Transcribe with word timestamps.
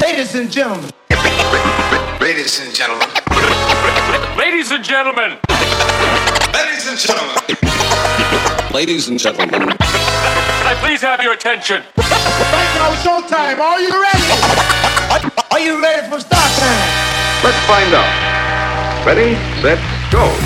Ladies 0.00 0.34
and 0.34 0.50
gentlemen. 0.50 0.90
Ladies 2.20 2.60
and 2.60 2.74
gentlemen. 2.74 3.08
Ladies 4.36 4.70
and 4.70 4.84
gentlemen. 4.84 5.38
Ladies 6.52 6.88
and 6.88 6.98
gentlemen. 6.98 7.36
Ladies 8.74 9.08
and 9.08 9.18
gentlemen. 9.18 9.48
Can 9.50 10.66
I 10.66 10.76
please 10.80 11.00
have 11.02 11.22
your 11.22 11.32
attention? 11.34 11.82
Right 11.96 12.70
now, 12.74 12.92
it's 12.92 13.02
showtime. 13.02 13.58
Are 13.58 13.80
you 13.80 13.90
ready? 13.90 14.32
Are, 15.12 15.20
are 15.52 15.60
you 15.60 15.80
ready 15.80 16.08
for 16.10 16.20
start 16.20 16.50
time? 16.58 17.44
Let's 17.44 17.58
find 17.66 17.94
out. 17.94 19.06
Ready, 19.06 19.34
set, 19.62 19.78
go. 20.10 20.45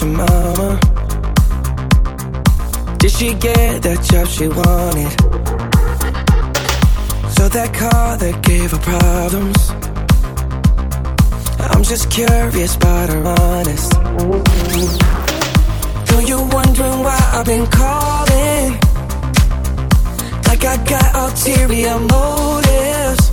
Your 0.00 0.10
mama. 0.10 0.78
Did 2.98 3.10
she 3.10 3.34
get 3.34 3.82
that 3.82 4.00
job 4.10 4.26
she 4.28 4.48
wanted? 4.48 5.10
So 7.34 7.48
that 7.48 7.72
car 7.74 8.16
that 8.16 8.42
gave 8.42 8.70
her 8.72 8.78
problems. 8.78 9.70
I'm 11.72 11.82
just 11.82 12.10
curious 12.10 12.76
about 12.76 13.08
her 13.08 13.22
honest. 13.26 13.92
Though 16.06 16.20
you're 16.20 16.48
wondering 16.48 17.00
why 17.02 17.18
I've 17.32 17.46
been 17.46 17.66
calling, 17.66 18.72
like 20.48 20.64
I 20.64 20.76
got 20.84 21.14
ulterior 21.14 21.98
motives. 21.98 23.30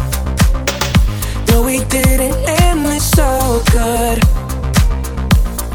No, 1.50 1.64
we 1.64 1.84
didn't 1.86 2.38
end 2.62 2.86
this 2.86 3.12
so 3.12 3.62
good. 3.72 4.35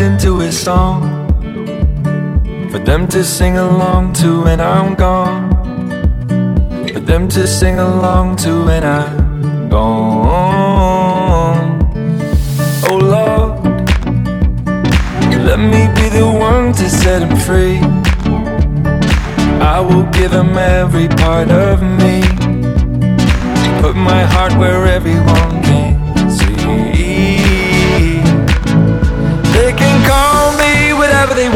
into 0.00 0.40
a 0.40 0.52
song 0.52 1.02
for 2.70 2.78
them 2.78 3.08
to 3.08 3.24
sing 3.24 3.56
along 3.56 4.12
to 4.12 4.42
when 4.44 4.60
I'm 4.60 4.94
gone. 4.94 5.50
For 6.92 7.00
them 7.00 7.28
to 7.30 7.46
sing 7.46 7.78
along 7.78 8.36
to 8.44 8.64
when 8.64 8.84
I'm 8.84 9.68
gone. 9.68 10.18
Oh 12.88 12.96
Lord, 12.96 13.64
let 15.48 15.58
me 15.58 15.88
be 15.96 16.08
the 16.10 16.26
one 16.26 16.72
to 16.74 16.88
set 16.90 17.22
him 17.22 17.36
free. 17.36 17.78
I 19.60 19.80
will 19.80 20.04
give 20.12 20.32
him 20.32 20.56
every 20.56 21.08
part 21.08 21.50
of 21.50 21.82
me. 21.82 22.22
Put 23.80 23.96
my 23.96 24.22
heart 24.24 24.52
where 24.58 24.86
everyone 24.86 25.62
can 25.62 25.87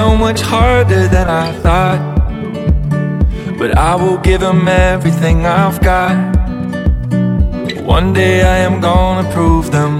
So 0.00 0.16
much 0.16 0.40
harder 0.40 1.08
than 1.08 1.28
I 1.28 1.52
thought. 1.62 2.02
But 3.58 3.70
I 3.76 3.94
will 4.00 4.16
give 4.28 4.40
him 4.40 4.66
everything 4.66 5.44
I've 5.44 5.78
got. 5.92 6.16
One 7.96 8.14
day 8.14 8.36
I 8.54 8.58
am 8.68 8.80
gonna 8.80 9.26
prove 9.34 9.66
them 9.70 9.99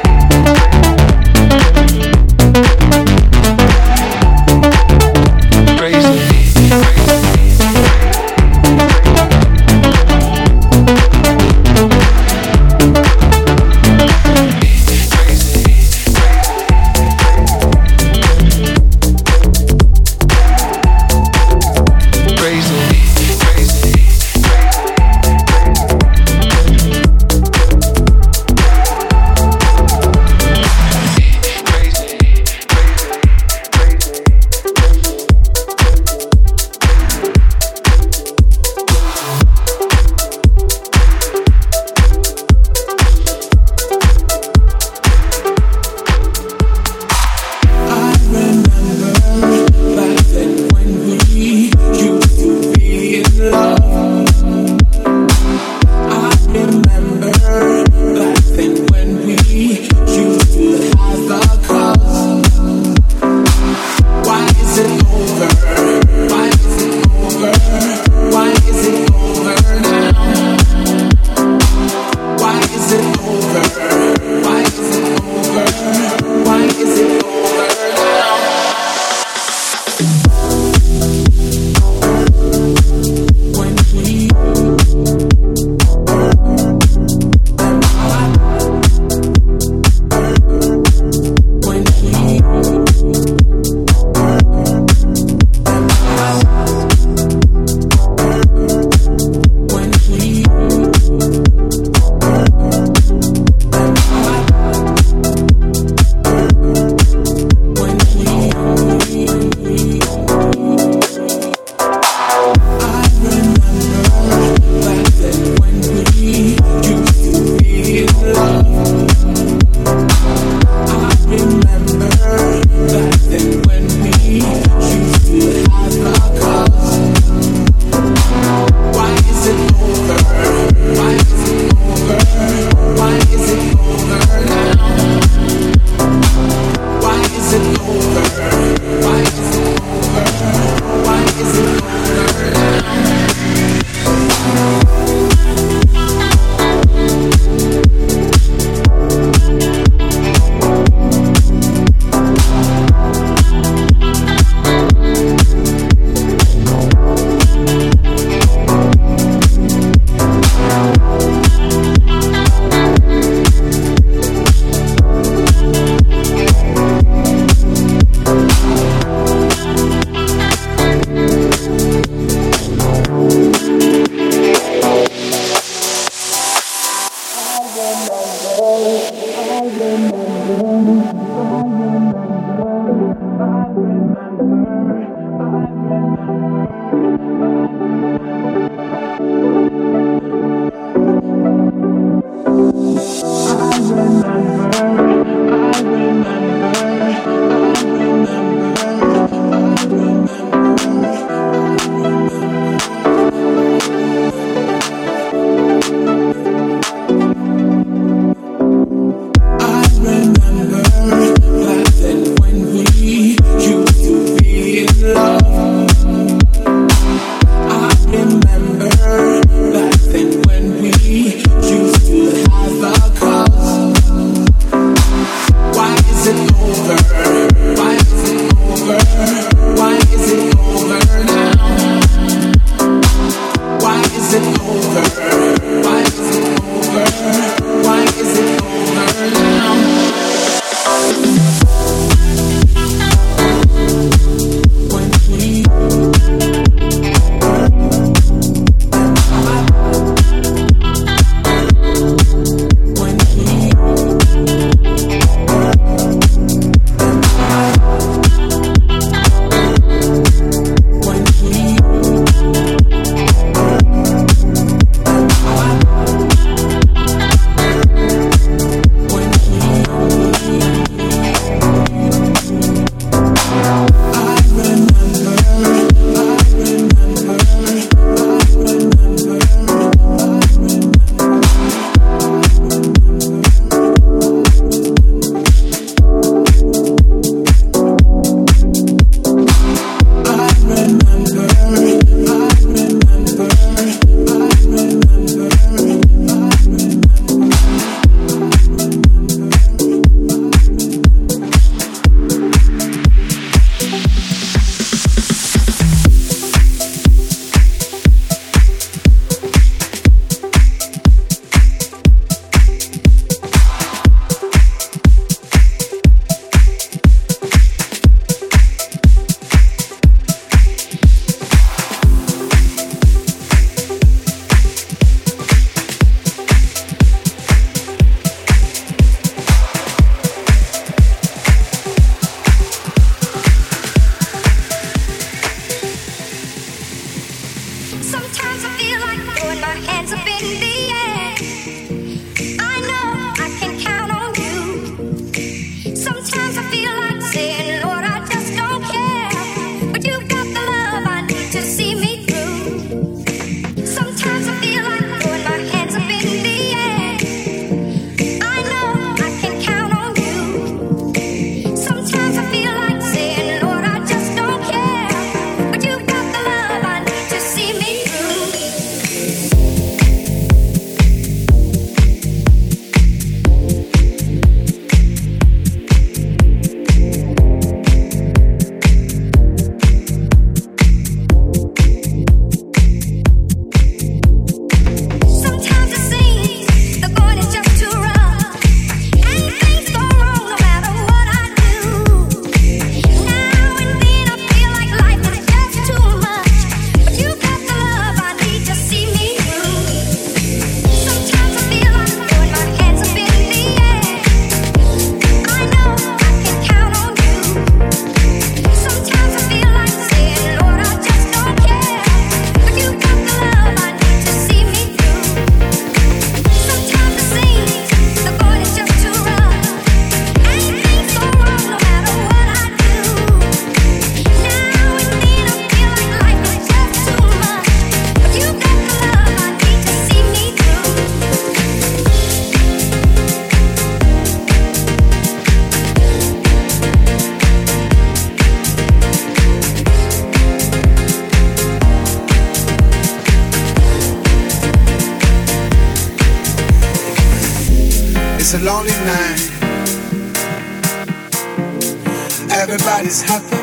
is 453.11 453.21
happen, 453.21 453.59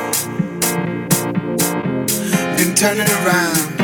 then 2.56 2.74
turn 2.74 2.98
it 3.00 3.10
around. 3.20 3.78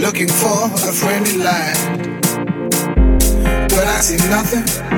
Looking 0.00 0.28
for 0.28 0.64
a 0.88 0.92
friendly 0.92 1.36
light, 1.36 1.76
but 3.68 3.86
I 3.86 4.00
see 4.00 4.16
nothing. 4.30 4.89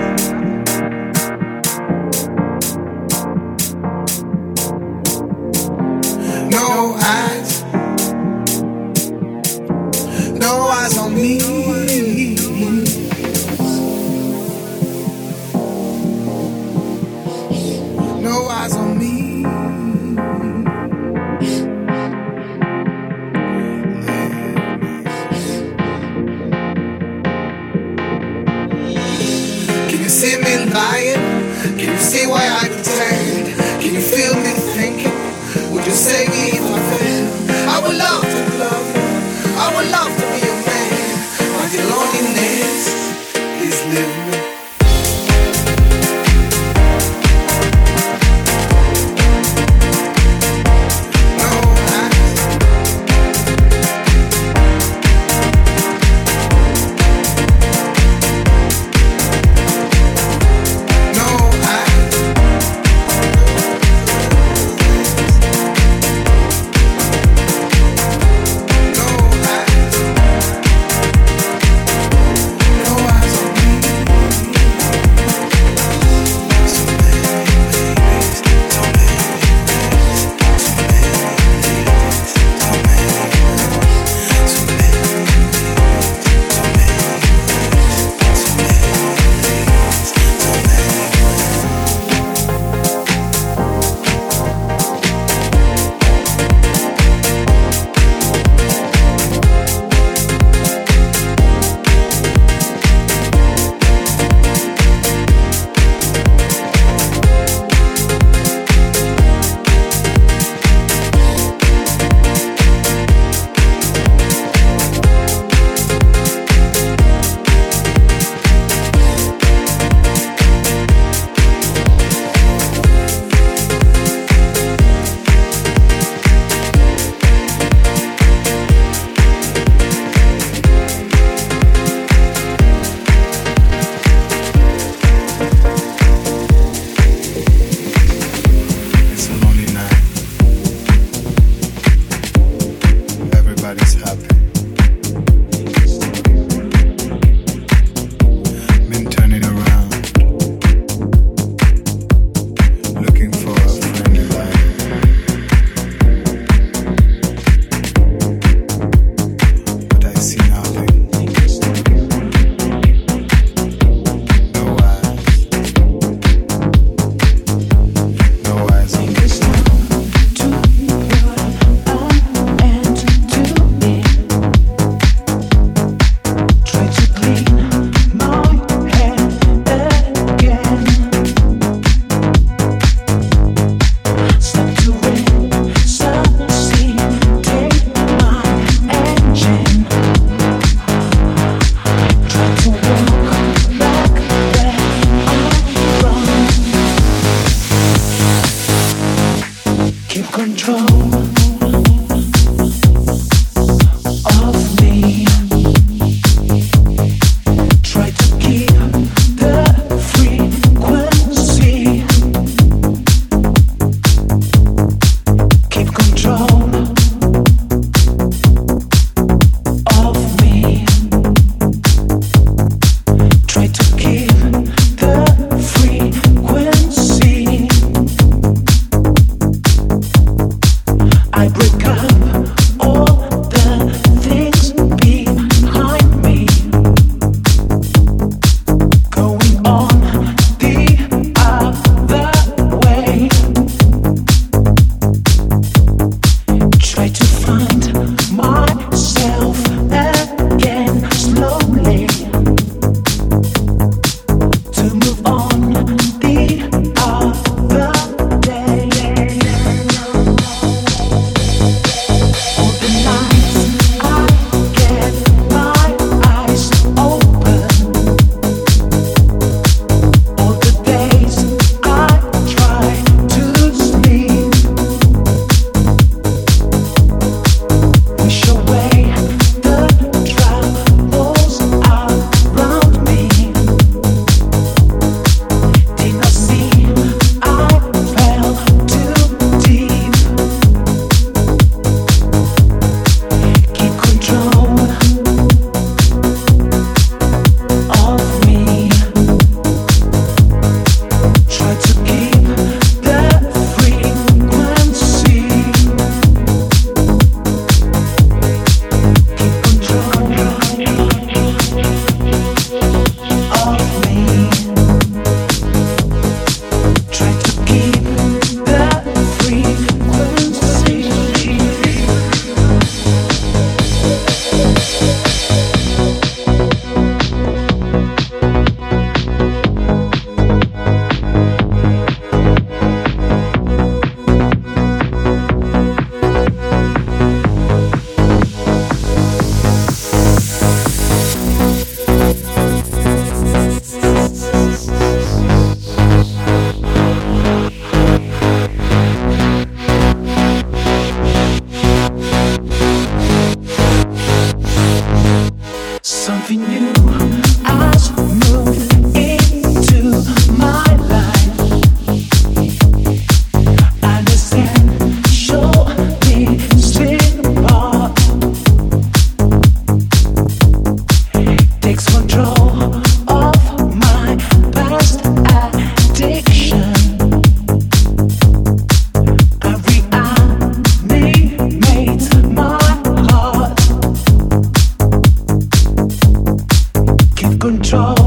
control. 387.63 388.22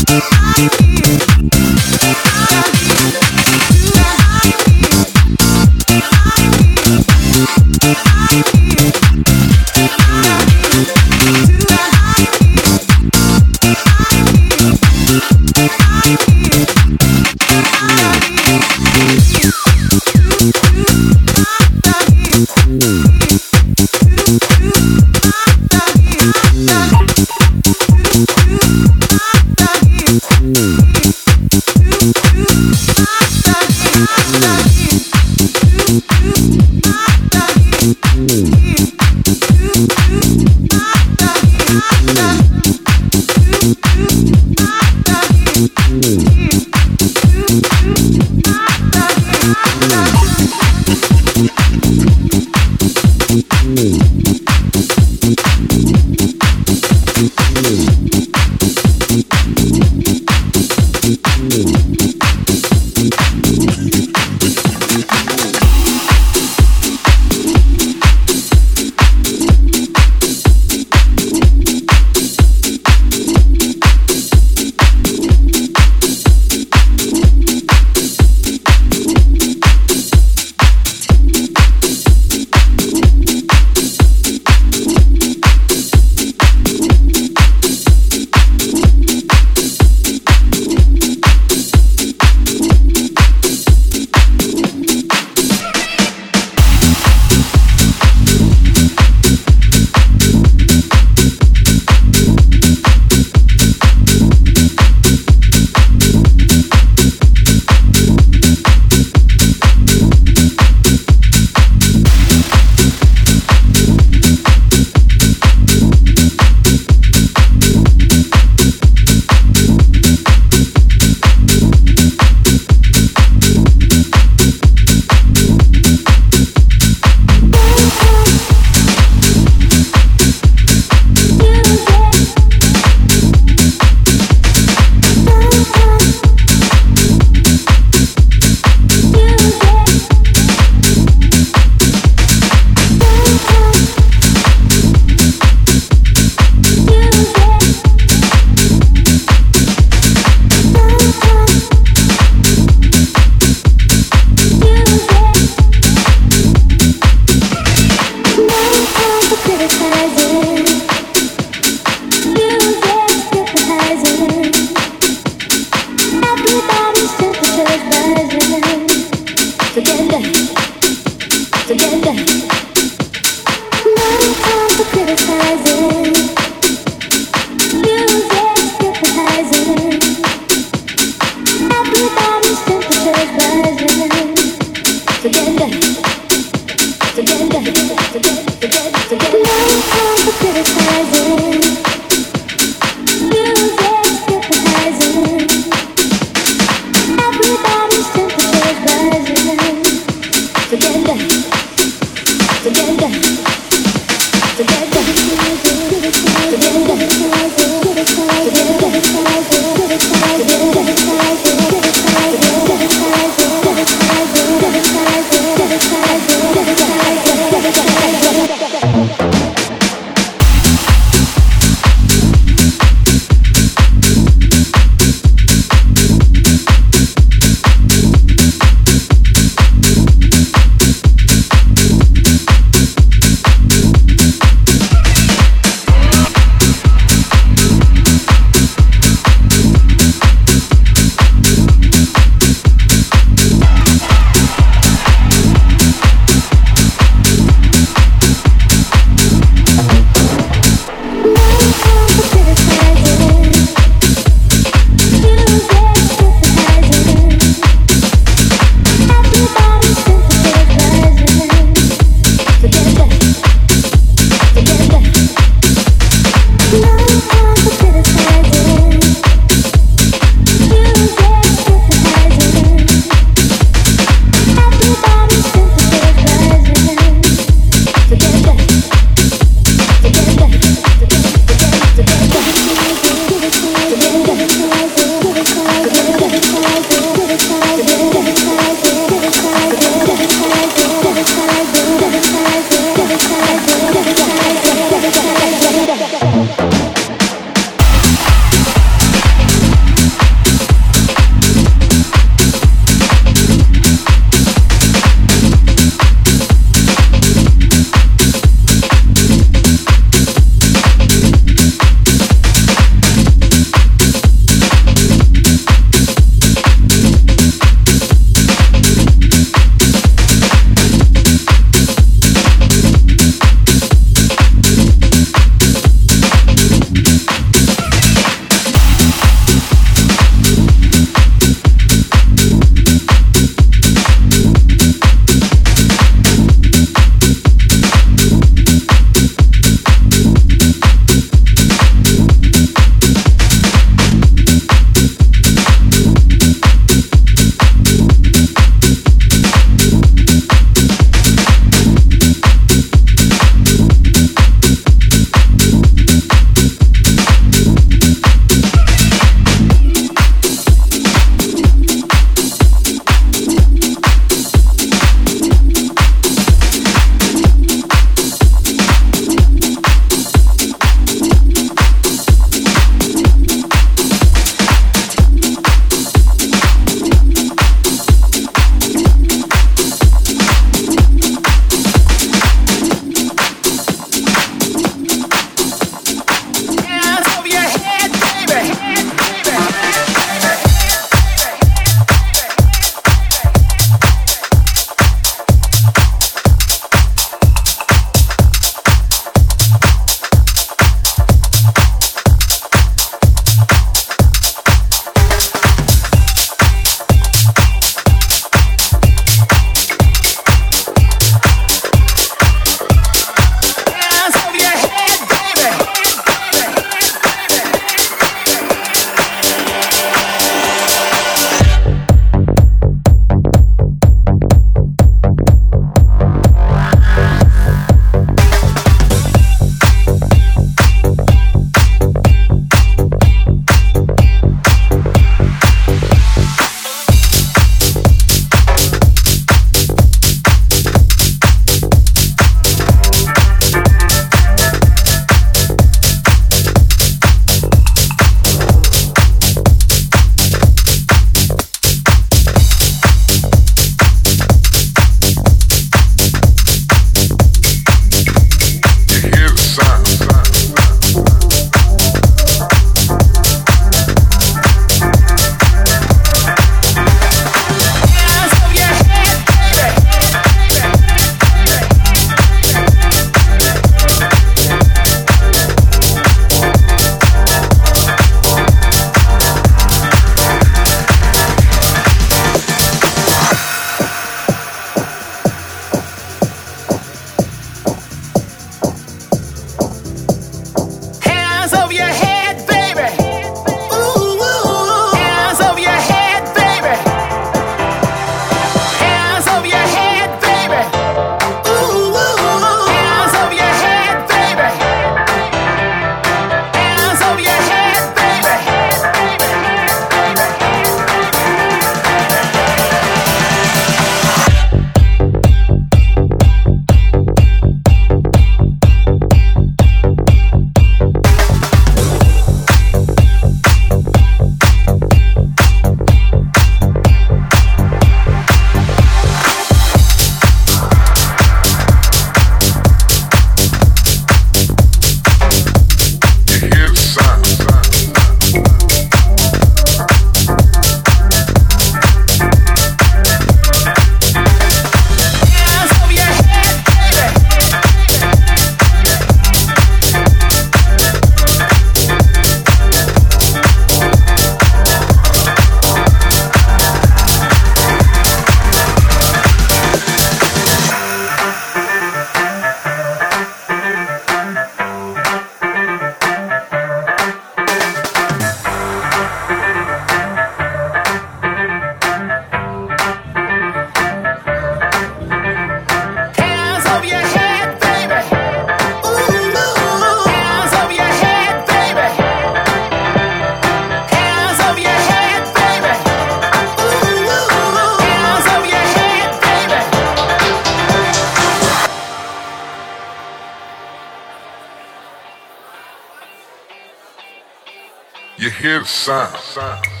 Hear 598.83 600.00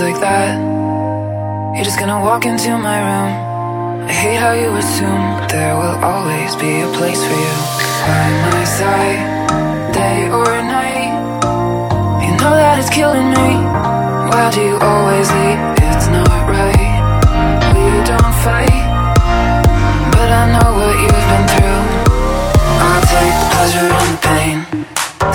like 0.00 0.20
that. 0.20 0.56
You're 1.74 1.84
just 1.84 1.98
gonna 1.98 2.20
walk 2.24 2.46
into 2.46 2.70
my 2.78 2.98
room. 3.08 4.08
I 4.08 4.12
hate 4.12 4.40
how 4.40 4.52
you 4.52 4.72
assume 4.82 5.24
there 5.52 5.76
will 5.76 5.98
always 6.02 6.56
be 6.56 6.80
a 6.80 6.88
place 6.96 7.20
for 7.20 7.36
you 7.44 7.56
by 8.08 8.26
my 8.48 8.64
side, 8.64 9.20
day 9.92 10.20
or 10.32 10.48
night. 10.78 11.12
You 12.24 12.32
know 12.40 12.54
that 12.56 12.78
it's 12.80 12.88
killing 12.88 13.28
me. 13.28 13.50
Why 14.30 14.44
do 14.54 14.60
you 14.70 14.76
always 14.80 15.28
leave? 15.36 15.60
It's 15.84 16.08
not 16.16 16.38
right. 16.48 16.92
We 17.76 17.84
don't 18.08 18.34
fight, 18.40 18.84
but 20.16 20.28
I 20.40 20.44
know 20.54 20.68
what 20.80 20.96
you've 21.02 21.26
been 21.30 21.46
through. 21.52 21.82
I'll 22.88 23.04
take 23.12 23.36
the 23.40 23.48
pleasure 23.52 23.88
and 24.00 24.10
the 24.16 24.20
pain, 24.32 24.56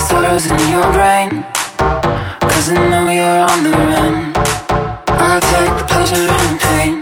sorrows 0.09 0.45
in 0.49 0.57
your 0.74 0.89
brain 0.97 1.55
doesn't 2.56 2.89
know 2.89 3.10
you're 3.10 3.43
on 3.51 3.64
the 3.64 3.70
run. 3.70 4.32
I 5.08 5.39
take 5.51 5.76
pleasure 5.89 6.28
in 6.45 6.58
pain, 6.58 6.93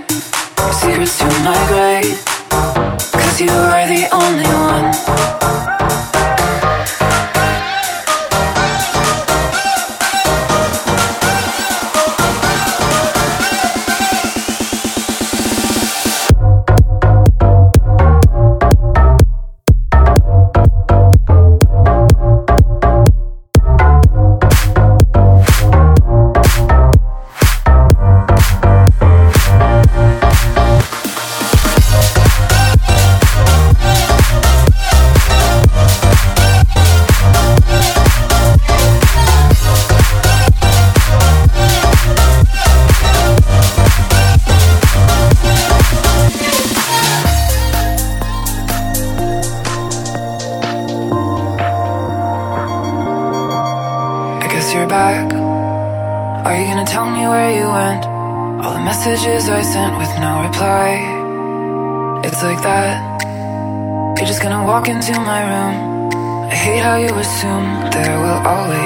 secrets 0.80 1.20
to 1.20 1.26
my. 1.46 1.64
Cause 3.12 3.40
you 3.40 3.52
are 3.52 3.88
the 3.88 4.10
only 4.12 4.50
one. 4.50 5.43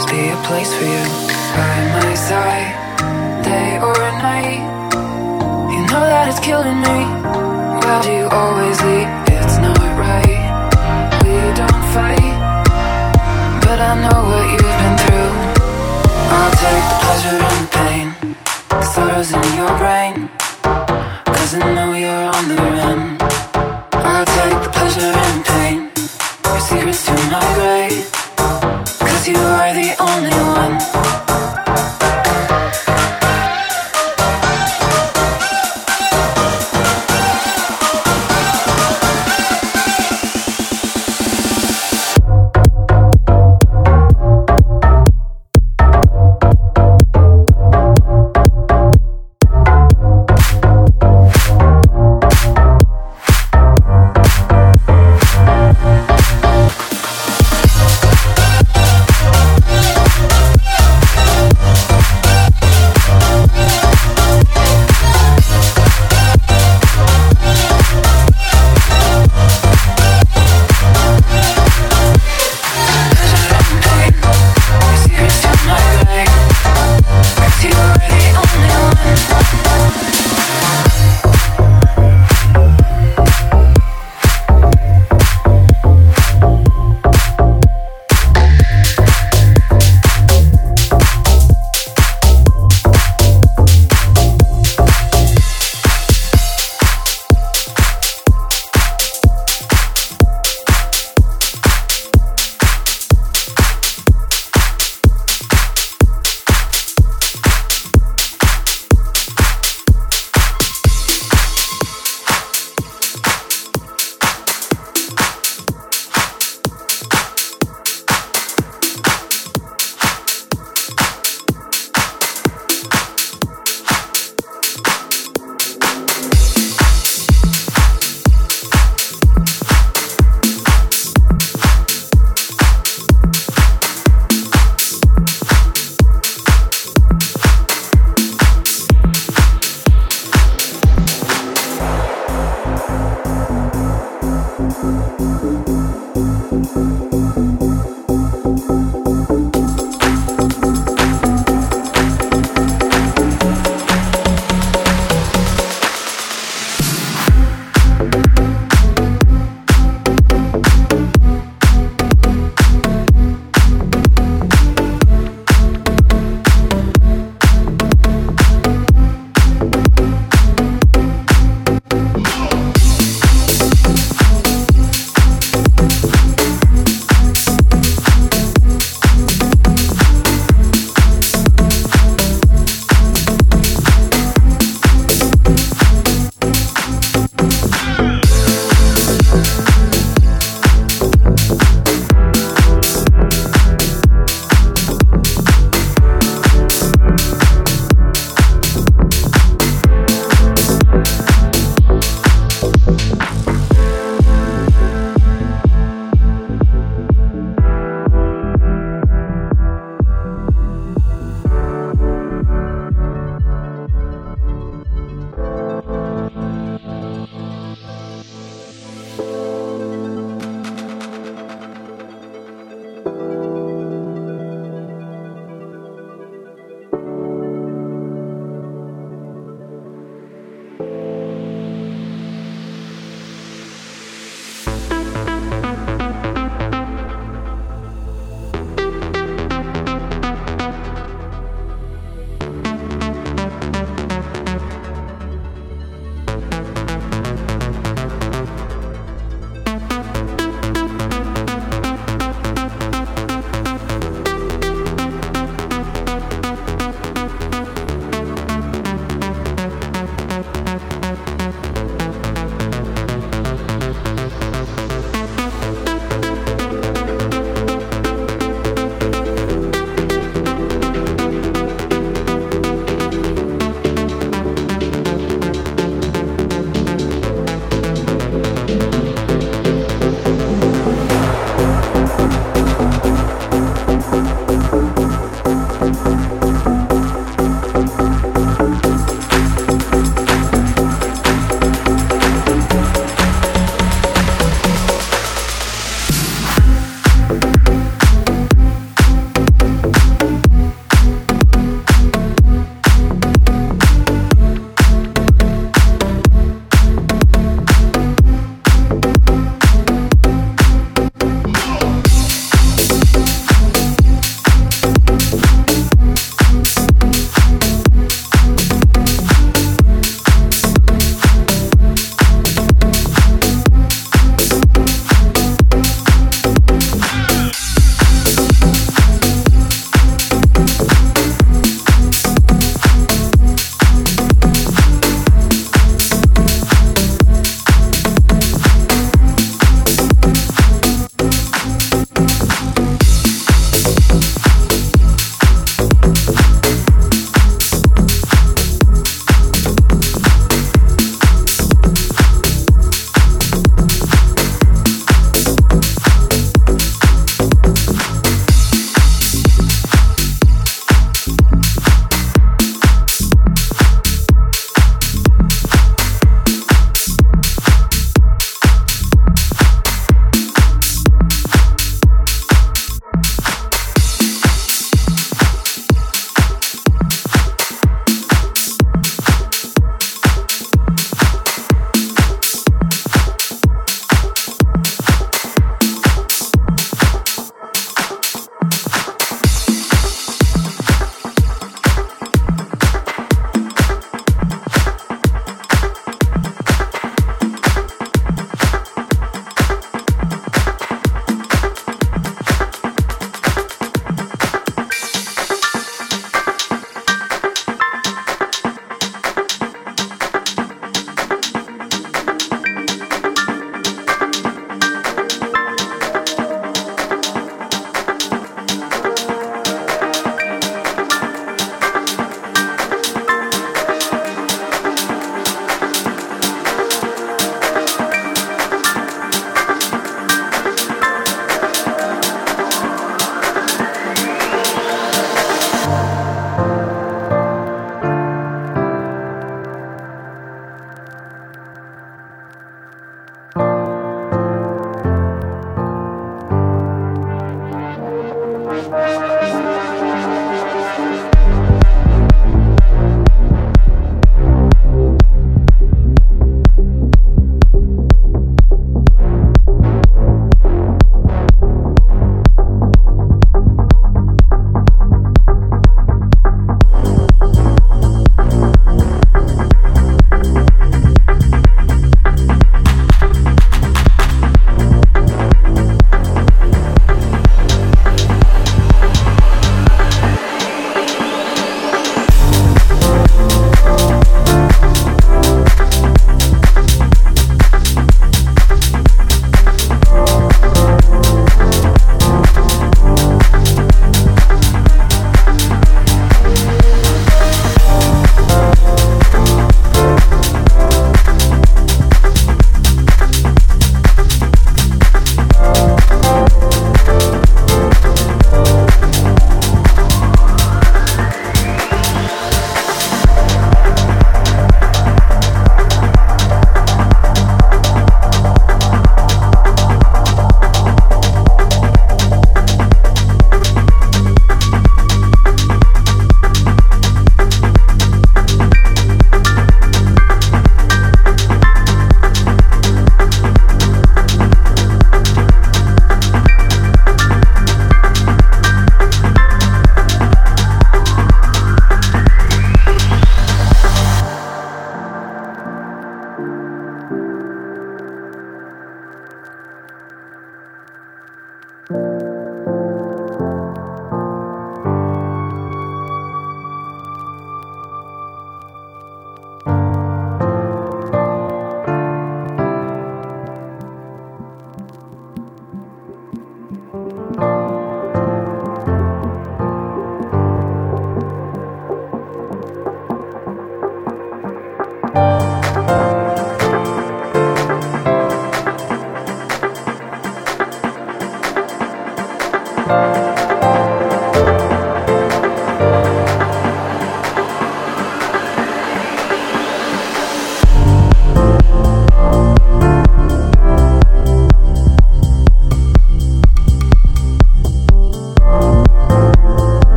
Always 0.00 0.12
be 0.12 0.28
a 0.28 0.36
place 0.44 0.72
for 0.74 0.84
you 0.84 1.04
by 1.56 1.76
my 1.92 2.14
side, 2.14 3.44
day 3.44 3.78
or 3.78 3.94
night. 4.22 4.62
You 5.72 5.80
know 5.90 6.04
that 6.12 6.28
it's 6.28 6.40
killing 6.40 6.80
me. 6.80 6.98
Do 8.02 8.10
you 8.10 8.26
always 8.30 8.80
leave? 8.80 9.10
It's 9.28 9.58
not 9.58 9.76
right. 9.98 10.40
We 11.24 11.36
don't 11.60 11.84
fight, 11.92 12.32
but 13.64 13.78
I 13.80 13.92
know 14.04 14.20
what 14.30 14.44
you've 14.52 14.76
been 14.80 14.96
through. 15.02 15.32
I'll 16.36 16.54
take 16.64 16.84
the 16.90 16.96
pleasure 17.04 17.38
and 17.50 17.60
the 17.60 17.70
pain, 17.80 18.06
the 18.70 18.82
sorrows 18.82 19.30
in 19.32 19.48
your 19.60 19.72
brain. 19.80 20.30
Cause 21.34 21.54
I 21.54 21.74
know 21.74 21.92
you're 21.92 22.26
on 22.36 22.44
the 22.48 22.56
run. 22.56 23.00
I'll 23.92 24.24
take 24.24 24.56
the 24.64 24.70
pleasure 24.72 25.12
and 25.26 25.44
pain, 25.44 25.76
your 26.44 26.60
secrets 26.60 27.04
to 27.06 27.12
my 27.32 27.44
grave. 27.54 28.19
You 29.30 29.36
are 29.36 29.72
the 29.72 29.94
only 30.00 30.30
one. 30.30 31.09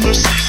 But 0.00 0.47